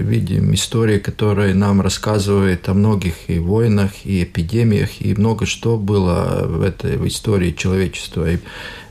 [0.00, 6.42] видим истории, которые нам рассказывают о многих и войнах, и эпидемиях, и много что было
[6.44, 8.28] в этой в истории человечества.
[8.28, 8.38] И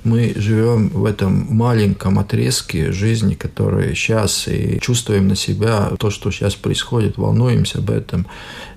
[0.03, 6.31] мы живем в этом маленьком отрезке жизни, который сейчас, и чувствуем на себя то, что
[6.31, 8.27] сейчас происходит, волнуемся об этом.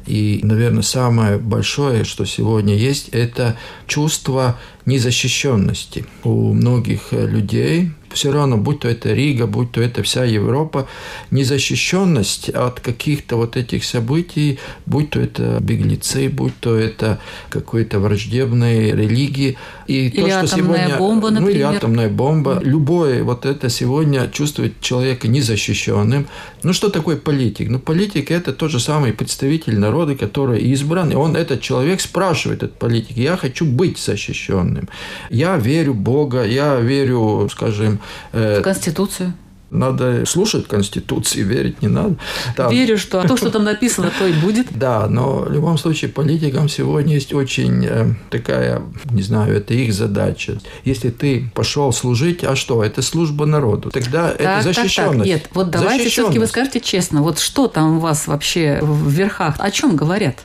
[0.06, 3.56] И, наверное, самое большое, что сегодня есть, это
[3.86, 10.24] чувство незащищенности у многих людей, все равно, будь то это Рига, будь то это вся
[10.24, 10.88] Европа,
[11.30, 18.92] незащищенность от каких-то вот этих событий, будь то это беглецы, будь то это какой-то враждебной
[18.92, 19.56] религии.
[19.86, 21.42] И или то, что сегодня, бомба, например.
[21.42, 22.60] Ну, или атомная бомба.
[22.62, 26.26] Любое вот это сегодня чувствует человека незащищенным.
[26.62, 27.68] Ну, что такое политик?
[27.68, 31.10] Ну, политик– это тот же самый представитель народа, который избран.
[31.10, 34.88] И он, этот человек, спрашивает этот политик, я хочу быть защищенным.
[35.30, 37.98] Я верю в Бога, я верю, скажем,
[38.32, 39.34] Э, Конституцию.
[39.74, 42.14] Надо слушать Конституции, верить не надо.
[42.56, 42.70] Там...
[42.72, 44.68] Верю, что то, что там написано, то и будет.
[44.84, 49.92] Да, но в любом случае политикам сегодня есть очень э, такая, не знаю, это их
[49.92, 50.58] задача.
[50.84, 52.84] Если ты пошел служить, а что?
[52.84, 53.90] Это служба народу.
[53.90, 54.96] Тогда так, это защищенность.
[54.96, 55.26] Так, так.
[55.26, 59.56] Нет, вот давайте все-таки вы скажете честно, вот что там у вас вообще в верхах,
[59.58, 60.36] о чем говорят?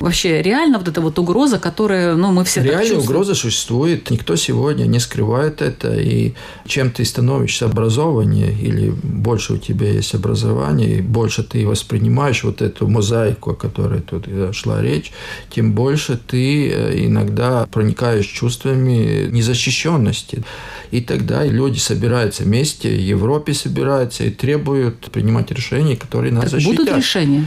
[0.00, 4.10] Вообще реально вот эта вот угроза, которая, ну, мы все Реальная угроза существует.
[4.10, 5.94] Никто сегодня не скрывает это.
[5.94, 6.34] И
[6.66, 12.62] чем ты становишься образованнее или больше у тебя есть образование, и больше ты воспринимаешь вот
[12.62, 15.12] эту мозаику, о которой тут шла речь,
[15.50, 20.42] тем больше ты э, иногда проникаешь чувствами незащищенности.
[20.90, 26.52] И тогда люди собираются вместе, в Европе собираются и требуют принимать решения, которые нас Так
[26.52, 26.76] защитят.
[26.76, 27.44] будут решения?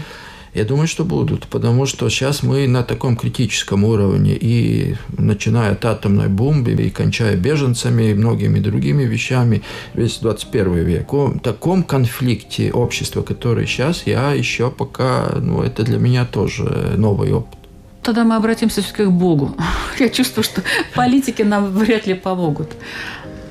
[0.54, 5.86] Я думаю, что будут, потому что сейчас мы на таком критическом уровне, и начиная от
[5.86, 9.62] атомной бомбы, и кончая беженцами, и многими другими вещами,
[9.94, 11.14] весь 21 век.
[11.14, 17.32] В таком конфликте общества, который сейчас, я еще пока, ну, это для меня тоже новый
[17.32, 17.58] опыт.
[18.04, 19.56] Тогда мы обратимся все-таки к Богу.
[20.00, 20.64] Я чувствую, что
[20.96, 22.72] политики нам вряд ли помогут.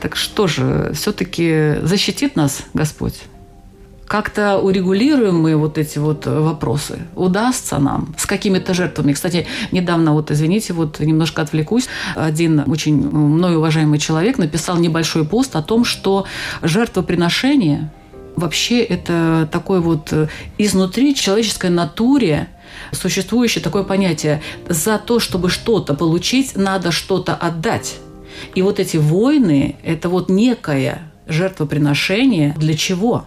[0.00, 3.22] Так что же, все-таки защитит нас Господь?
[4.10, 6.98] Как-то урегулируем мы вот эти вот вопросы?
[7.14, 8.12] Удастся нам?
[8.18, 9.12] С какими-то жертвами?
[9.12, 15.54] Кстати, недавно, вот извините, вот немножко отвлекусь, один очень мной уважаемый человек написал небольшой пост
[15.54, 16.26] о том, что
[16.60, 17.88] жертвоприношение
[18.34, 20.12] вообще это такой вот
[20.58, 22.48] изнутри человеческой натуре
[22.90, 24.42] существующее такое понятие.
[24.68, 27.98] За то, чтобы что-то получить, надо что-то отдать.
[28.56, 33.26] И вот эти войны– это вот некое жертвоприношение для чего?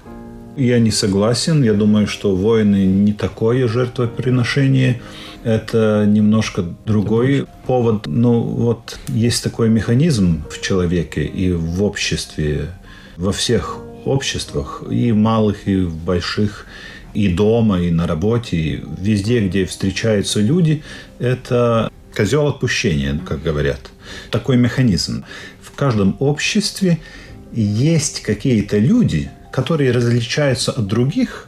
[0.56, 1.64] Я не согласен.
[1.64, 5.02] Я думаю, что войны не такое жертвоприношение.
[5.44, 8.06] Это немножко другой повод.
[8.06, 12.68] Ну, вот есть такой механизм в человеке и в обществе,
[13.18, 16.68] во всех обществах, и малых, и больших,
[17.14, 20.84] и дома, и на работе, и везде, где встречаются люди,
[21.20, 23.92] это козел отпущения, как говорят.
[24.30, 25.26] Такой механизм.
[25.62, 27.00] В каждом обществе
[27.54, 31.48] есть какие-то люди, которые различаются от других.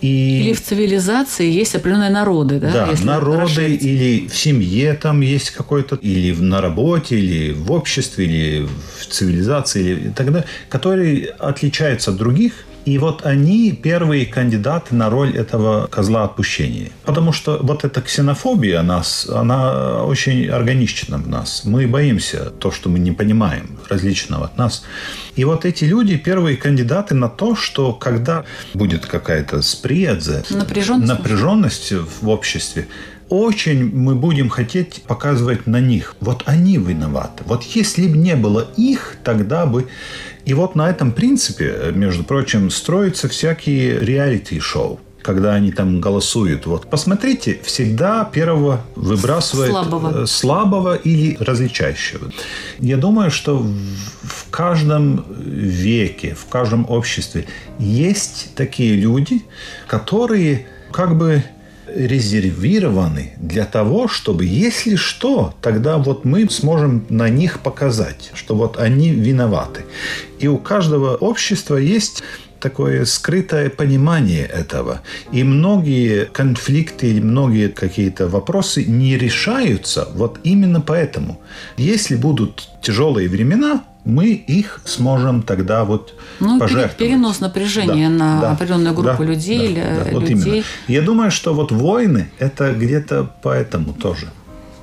[0.00, 0.40] И...
[0.40, 2.72] Или в цивилизации есть определенные народы, да?
[2.72, 3.82] Да, если народы, расширить.
[3.82, 8.68] или в семье там есть какой-то, или на работе, или в обществе, или
[8.98, 12.52] в цивилизации, или и так далее, которые отличаются от других,
[12.84, 16.90] и вот они первые кандидаты на роль этого козла отпущения.
[17.04, 21.62] Потому что вот эта ксенофобия нас, она очень органична в нас.
[21.64, 24.84] Мы боимся то, что мы не понимаем, различного от нас.
[25.36, 28.44] И вот эти люди первые кандидаты на то, что когда
[28.74, 31.08] будет какая-то сприядзе, Напряженность.
[31.08, 32.86] напряженность в обществе,
[33.30, 36.14] очень мы будем хотеть показывать на них.
[36.20, 37.42] Вот они виноваты.
[37.46, 39.88] Вот если бы не было их, тогда бы...
[40.44, 46.66] И вот на этом принципе, между прочим, строятся всякие реалити-шоу когда они там голосуют.
[46.66, 50.22] Вот посмотрите, всегда первого выбрасывает Слабого.
[50.22, 52.30] э, слабого или различающего.
[52.78, 53.66] Я думаю, что
[54.22, 57.46] в каждом веке, в каждом обществе
[57.78, 59.42] есть такие люди,
[59.86, 61.42] которые как бы
[61.86, 68.78] резервированы для того, чтобы, если что, тогда вот мы сможем на них показать, что вот
[68.78, 69.84] они виноваты.
[70.38, 72.22] И у каждого общества есть
[72.64, 75.02] такое скрытое понимание этого.
[75.32, 81.40] И многие конфликты многие какие-то вопросы не решаются вот именно поэтому.
[81.76, 86.96] Если будут тяжелые времена, мы их сможем тогда вот Ну, пожертвовать.
[86.96, 90.34] перенос напряжения на да, определенную группу да, людей да, или да, вот людей.
[90.34, 90.64] именно.
[90.88, 94.28] Я думаю, что вот войны– это где-то поэтому тоже.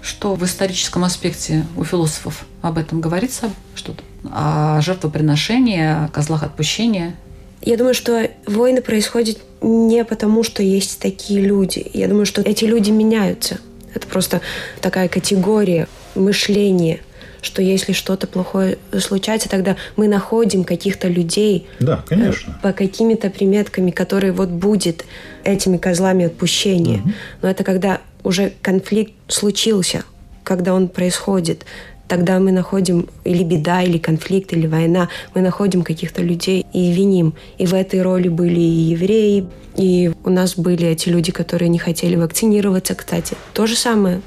[0.01, 4.03] Что в историческом аспекте у философов об этом говорится что-то?
[4.31, 7.15] О жертвоприношении, о козлах отпущения?
[7.61, 11.85] Я думаю, что войны происходят не потому, что есть такие люди.
[11.93, 13.59] Я думаю, что эти люди меняются.
[13.93, 14.41] Это просто
[14.81, 17.01] такая категория мышления,
[17.41, 22.59] что если что-то плохое случается, тогда мы находим каких-то людей Да, конечно.
[22.61, 25.05] по какими-то приметками, которые вот будет
[25.43, 27.01] этими козлами отпущения.
[27.41, 30.03] Но это когда уже конфликт случился,
[30.43, 31.65] когда он происходит,
[32.07, 37.33] тогда мы находим или беда, или конфликт, или война, мы находим каких-то людей и виним.
[37.57, 41.79] И в этой роли были и евреи, и у нас были эти люди, которые не
[41.79, 43.35] хотели вакцинироваться, кстати.
[43.53, 44.21] То же самое.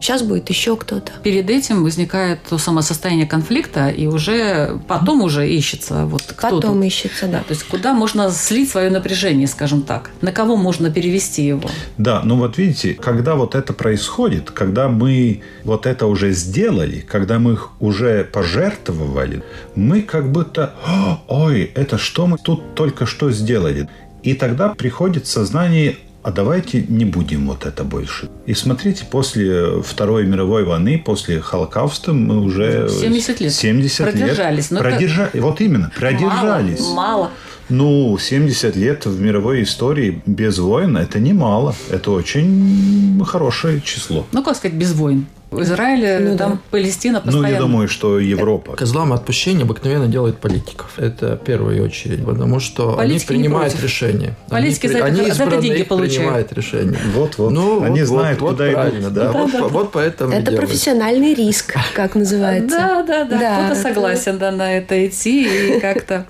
[0.00, 1.12] Сейчас будет еще кто-то.
[1.22, 6.76] Перед этим возникает то самое состояние конфликта, и уже потом уже ищется вот кто Потом
[6.76, 6.84] тут.
[6.84, 7.38] ищется, да.
[7.40, 10.10] То есть куда можно слить свое напряжение, скажем так?
[10.20, 11.68] На кого можно перевести его?
[11.96, 17.38] Да, ну вот видите, когда вот это происходит, когда мы вот это уже сделали, когда
[17.38, 19.42] мы их уже пожертвовали,
[19.74, 23.88] мы как будто, «О, ой, это что мы тут только что сделали?
[24.22, 28.28] И тогда приходит сознание, а давайте не будем вот это больше.
[28.46, 32.88] И смотрите, после Второй мировой войны, после Холокауста мы уже...
[32.88, 33.52] 70 лет.
[33.52, 34.70] 70 Продержались.
[34.70, 34.80] лет.
[34.80, 36.80] Это- Продержа- Вот именно, продержались.
[36.80, 37.30] Мало, мало.
[37.70, 41.74] Ну, 70 лет в мировой истории без войн– это немало.
[41.90, 44.26] Это очень хорошее число.
[44.32, 45.26] Ну, как сказать, без войн.
[45.50, 46.58] В Израиле, Ну там да.
[46.70, 47.54] Палестина Ну, постоянно.
[47.54, 48.76] я думаю, что Европа.
[48.76, 50.90] Козлам отпущения обыкновенно делают политиков.
[50.98, 54.36] Это в первую очередь, потому что Политики они принимают решения.
[54.50, 56.16] Политики они, за это- они за это деньги получают.
[56.18, 56.98] принимают решения.
[57.14, 57.50] Вот-вот.
[57.50, 58.74] Ну, Они вот, знают, вот, куда вот идут.
[58.82, 59.32] правильно, да.
[59.32, 60.68] вот, по- вот поэтому и Это делают.
[60.68, 62.76] профессиональный риск, как называется.
[62.76, 63.38] Да, да, да.
[63.38, 66.26] Да, Кто-то это- согласен да, на это идти и как-то.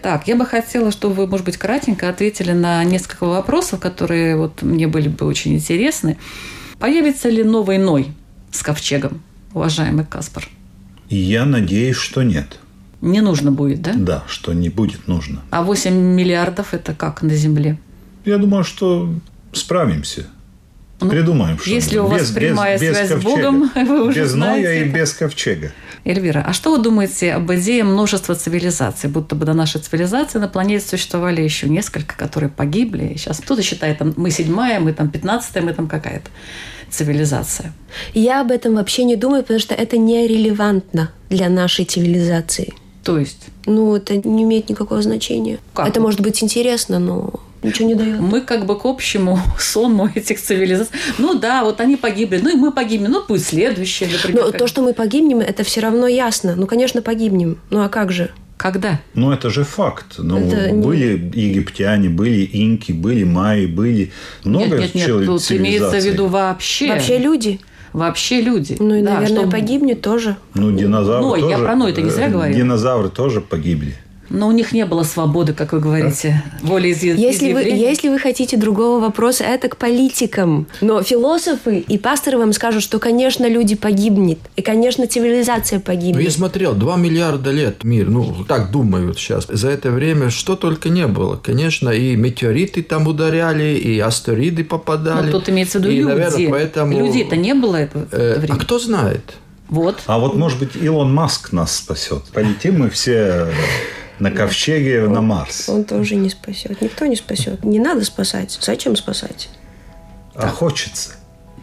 [0.00, 4.62] Так, я бы хотела, чтобы вы, может быть, кратенько ответили на несколько вопросов, которые вот
[4.62, 6.18] мне были бы очень интересны.
[6.78, 8.12] Появится ли новый Ной
[8.50, 9.22] с ковчегом,
[9.54, 10.48] уважаемый Каспар?
[11.08, 12.58] Я надеюсь, что нет.
[13.00, 13.92] Не нужно будет, да?
[13.94, 15.40] Да, что не будет нужно.
[15.50, 17.78] А 8 миллиардов– это как на Земле?
[18.24, 19.08] Я думаю, что
[19.52, 20.26] справимся.
[20.98, 24.84] Придумаем что Ну, если у вас прямая связь с Богом, вы уже без Ноя знаете
[24.84, 24.98] и это.
[24.98, 25.72] без ковчега.
[26.04, 29.08] Эльвира, а что вы думаете об идее множества цивилизаций?
[29.08, 33.14] Будто бы до нашей цивилизации на планете существовали еще несколько, которые погибли.
[33.16, 36.28] Сейчас кто-то считает, там, мы седьмая, мы там пятнадцатая, мы там какая-то
[36.90, 37.72] цивилизация.
[38.14, 42.74] Я об этом вообще не думаю, потому что это нерелевантно для нашей цивилизации.
[43.04, 45.58] То есть Ну, это не имеет никакого значения.
[45.74, 45.88] Как?
[45.88, 48.20] Это может быть интересно, но ничего не дает.
[48.20, 50.94] мы как бы к общему сонму этих цивилизаций.
[51.18, 54.44] Ну да, вот они погибли, ну и мы погибнем, ну пусть следующие, например.
[54.44, 56.54] Но то, что мы погибнем, это все равно ясно.
[56.56, 57.58] Ну, конечно, погибнем.
[57.70, 58.30] Ну, а как же?
[58.60, 59.00] Когда?
[59.14, 60.16] Ну, это же факт.
[60.18, 64.12] Ну, Это не- были египтяне, были инки, были майи, были
[64.44, 66.88] много нет, нет, нет, тут имеется в виду вообще.
[66.88, 67.58] Вообще люди.
[67.94, 68.76] Вообще люди.
[68.78, 70.36] Ну, и, Да, наверное, что- погибнет тоже.
[70.52, 71.52] Ну, динозавры Ной, тоже...
[71.54, 72.58] я про Ной-то не зря э, говорила.
[72.58, 73.96] Динозавры тоже погибли.
[74.30, 78.18] Но у них не было свободы, как вы говорите, воли из Если вы, если вы
[78.18, 80.68] хотите другого вопроса, это к политикам.
[80.80, 84.38] Но философы и пасторы вам скажут, что, конечно, люди погибнет.
[84.56, 86.22] И, конечно, цивилизация Ну, погибнет.
[86.24, 89.46] я смотрел, 2 миллиарда лет мир, ну, так думают сейчас.
[89.48, 91.36] За это время что только не было.
[91.36, 95.26] Конечно, и метеориты там ударяли, и астероиды попадали.
[95.26, 96.08] Ну, тут имеется в виду И, люди.
[96.08, 96.98] наверное, поэтому...
[96.98, 98.56] Людей-то не было это в Э, а время.
[98.60, 99.34] кто знает?
[99.68, 100.00] Вот.
[100.06, 102.22] А вот, может быть, Илон Маск нас спасет.
[102.32, 103.46] Полетим мы все
[104.20, 105.68] на ковчеге на Марс.
[105.68, 106.80] Он тоже не спасет.
[106.80, 107.64] Никто не спасет.
[107.64, 108.56] Не надо спасать.
[108.60, 109.48] Зачем спасать?
[110.34, 111.10] А хочется.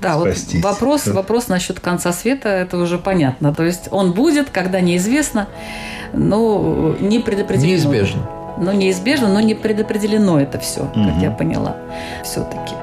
[0.01, 0.63] Да, вот Спастись.
[0.63, 3.53] вопрос, вопрос насчет конца света, это уже понятно.
[3.55, 5.47] То есть он будет, когда неизвестно,
[6.13, 7.71] но не предопределено.
[7.73, 8.29] Неизбежно.
[8.59, 11.19] Ну, неизбежно, но не предопределено это все, как Мгм.
[11.21, 11.75] я поняла.
[12.23, 12.73] Все-таки.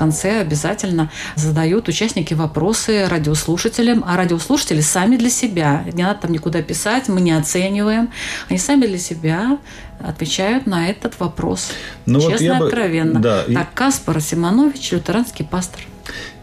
[0.00, 5.84] Конце обязательно задают участники вопросы радиослушателям, а радиослушатели сами для себя.
[5.92, 8.08] Не надо там никуда писать, мы не оцениваем.
[8.48, 9.58] Они сами для себя
[10.02, 11.72] отвечают на этот вопрос.
[12.06, 13.20] Ну вот Честно я и бы- откровенно.
[13.20, 15.80] да, и- Так, Каспар Симонович, лютеранский пастор.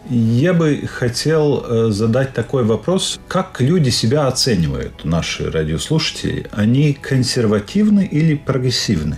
[0.10, 3.20] Я бы хотел э, задать такой вопрос.
[3.28, 6.46] Как люди себя оценивают, наши радиослушатели?
[6.52, 9.18] Они консервативны или прогрессивны?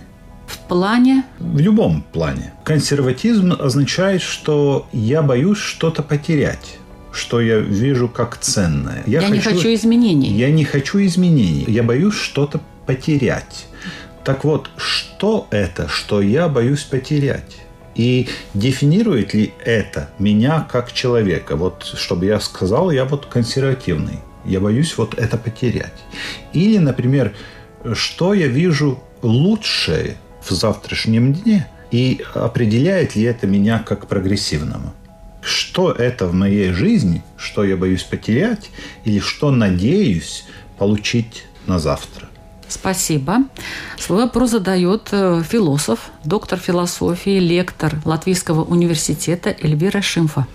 [0.49, 2.53] В плане В любом плане.
[2.63, 6.77] Консерватизм означает, что я боюсь что-то потерять,
[7.11, 9.03] что я вижу как ценное.
[9.05, 10.31] я, не хочу изменений.
[10.31, 11.65] Я не хочу изменений.
[11.67, 13.67] Я боюсь что-то потерять.
[14.23, 17.57] Так вот, что это, что я боюсь потерять?
[17.95, 21.55] И дефинирует ли это меня как человека?
[21.55, 24.19] Вот, чтобы я сказал, я вот консервативный.
[24.45, 25.93] Я боюсь вот это потерять.
[26.53, 27.33] Или, например,
[27.93, 30.17] что я вижу лучшее
[30.49, 31.67] в завтрашнем дне?
[31.91, 34.93] И определяет ли это меня как прогрессивного?
[35.41, 38.69] Что это в моей жизни, что я боюсь потерять,
[39.05, 40.45] или что надеюсь
[40.77, 42.27] получить на завтра?
[42.67, 43.37] Спасибо.
[43.97, 50.45] Свой вопрос задает э, философ, доктор философии, лектор Латвийского университета Эльвира Шимфа.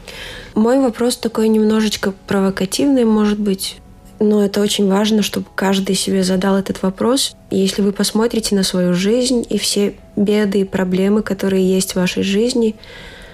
[0.55, 3.79] Мой вопрос такой немножечко провокативный, может быть.
[4.21, 7.35] Но это очень важно, чтобы каждый себе задал этот вопрос.
[7.51, 12.23] Если вы посмотрите на свою жизнь и все беды и проблемы, которые есть в вашей
[12.23, 12.77] жизни,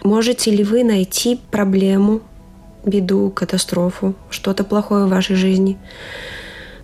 [0.03, 2.23] можете ли вы найти проблему,
[2.85, 5.77] беду, катастрофу, что-то плохое в вашей жизни,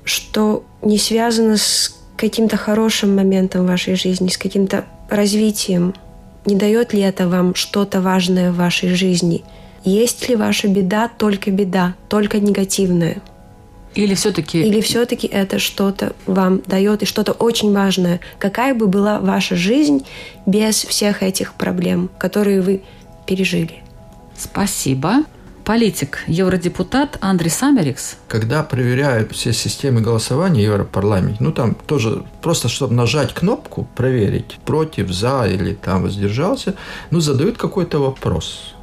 [0.04, 5.94] что не связано с каким-то хорошим моментом в вашей жизни, с каким-то развитием?
[6.44, 9.42] Не дает ли это вам что-то важное в вашей жизни?
[9.84, 13.22] Есть ли ваша беда только беда, только негативная?
[13.96, 14.60] Или все-таки...
[14.60, 18.20] Или все-таки это что-то вам дает и что-то очень важное.
[18.38, 20.06] Какая бы была ваша жизнь
[20.44, 22.82] без всех этих проблем, которые вы
[23.26, 23.82] пережили?
[24.36, 25.24] Спасибо.
[25.64, 28.18] Политик, евродепутат Андрей Самерикс.
[28.28, 34.58] Когда проверяют все системы голосования в Европарламенте, ну там тоже просто, чтобы нажать кнопку, проверить,
[34.64, 36.76] против, за или там воздержался,
[37.10, 38.75] ну задают какой-то вопрос.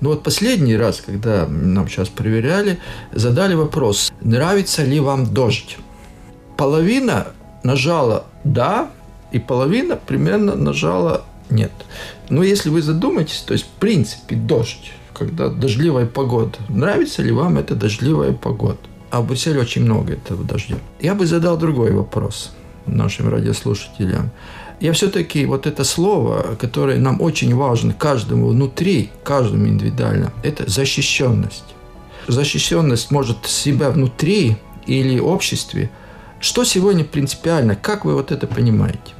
[0.00, 2.78] Ну вот последний раз, когда нам сейчас проверяли,
[3.12, 5.78] задали вопрос, нравится ли вам дождь?
[6.56, 7.28] Половина
[7.62, 8.90] нажала «да»,
[9.32, 11.72] и половина примерно нажала «нет».
[12.28, 17.58] Но если вы задумаетесь, то есть в принципе дождь, когда дождливая погода, нравится ли вам
[17.58, 18.78] эта дождливая погода?
[19.10, 20.76] А в Брюсселе очень много этого дождя.
[21.00, 22.52] Я бы задал другой вопрос
[22.86, 24.30] нашим радиослушателям
[24.80, 31.64] я все-таки вот это слово, которое нам очень важно каждому внутри, каждому индивидуально, это защищенность.
[32.28, 34.56] Защищенность может себя внутри
[34.86, 35.90] или обществе.
[36.40, 37.74] Что сегодня принципиально?
[37.74, 39.14] Как вы вот это понимаете?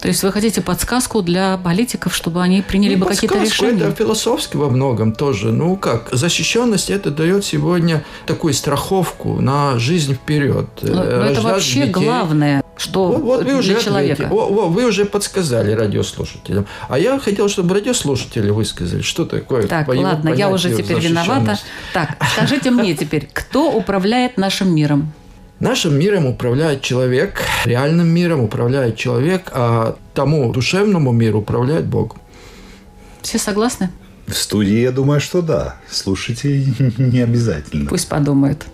[0.00, 3.82] То есть вы хотите подсказку для политиков, чтобы они приняли ну, бы какие-то решения?
[3.82, 5.50] Это философски во многом тоже.
[5.50, 10.66] Ну как, защищенность это дает сегодня такую страховку на жизнь вперед.
[10.82, 11.90] Но, но это вообще детей.
[11.90, 14.28] главное, что вот, вот вы уже для человека.
[14.30, 16.66] О, о, вы уже подсказали радиослушателям.
[16.88, 19.66] А я хотел, чтобы радиослушатели высказали, что такое.
[19.66, 21.58] Так, ладно, я уже теперь виновата.
[21.92, 25.12] Так, скажите мне теперь, кто управляет нашим миром?
[25.60, 32.14] Нашим миром управляет человек, реальным миром управляет человек, а тому душевному миру управляет Бог.
[33.22, 33.90] Все согласны?
[34.28, 35.76] В студии, я думаю, что да.
[35.90, 36.64] Слушайте
[36.98, 37.88] не обязательно.
[37.88, 38.66] Пусть подумают.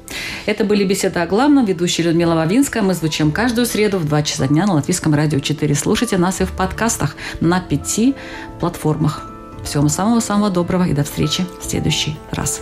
[0.46, 1.64] Это были беседы о главном.
[1.64, 2.82] Ведущая Людмила Вавинская.
[2.82, 5.74] Мы звучим каждую среду в 2 часа дня на Латвийском радио 4.
[5.74, 8.14] Слушайте нас и в подкастах на пяти
[8.58, 9.30] платформах.
[9.64, 12.60] Всего самого-самого доброго и до встречи в следующий раз.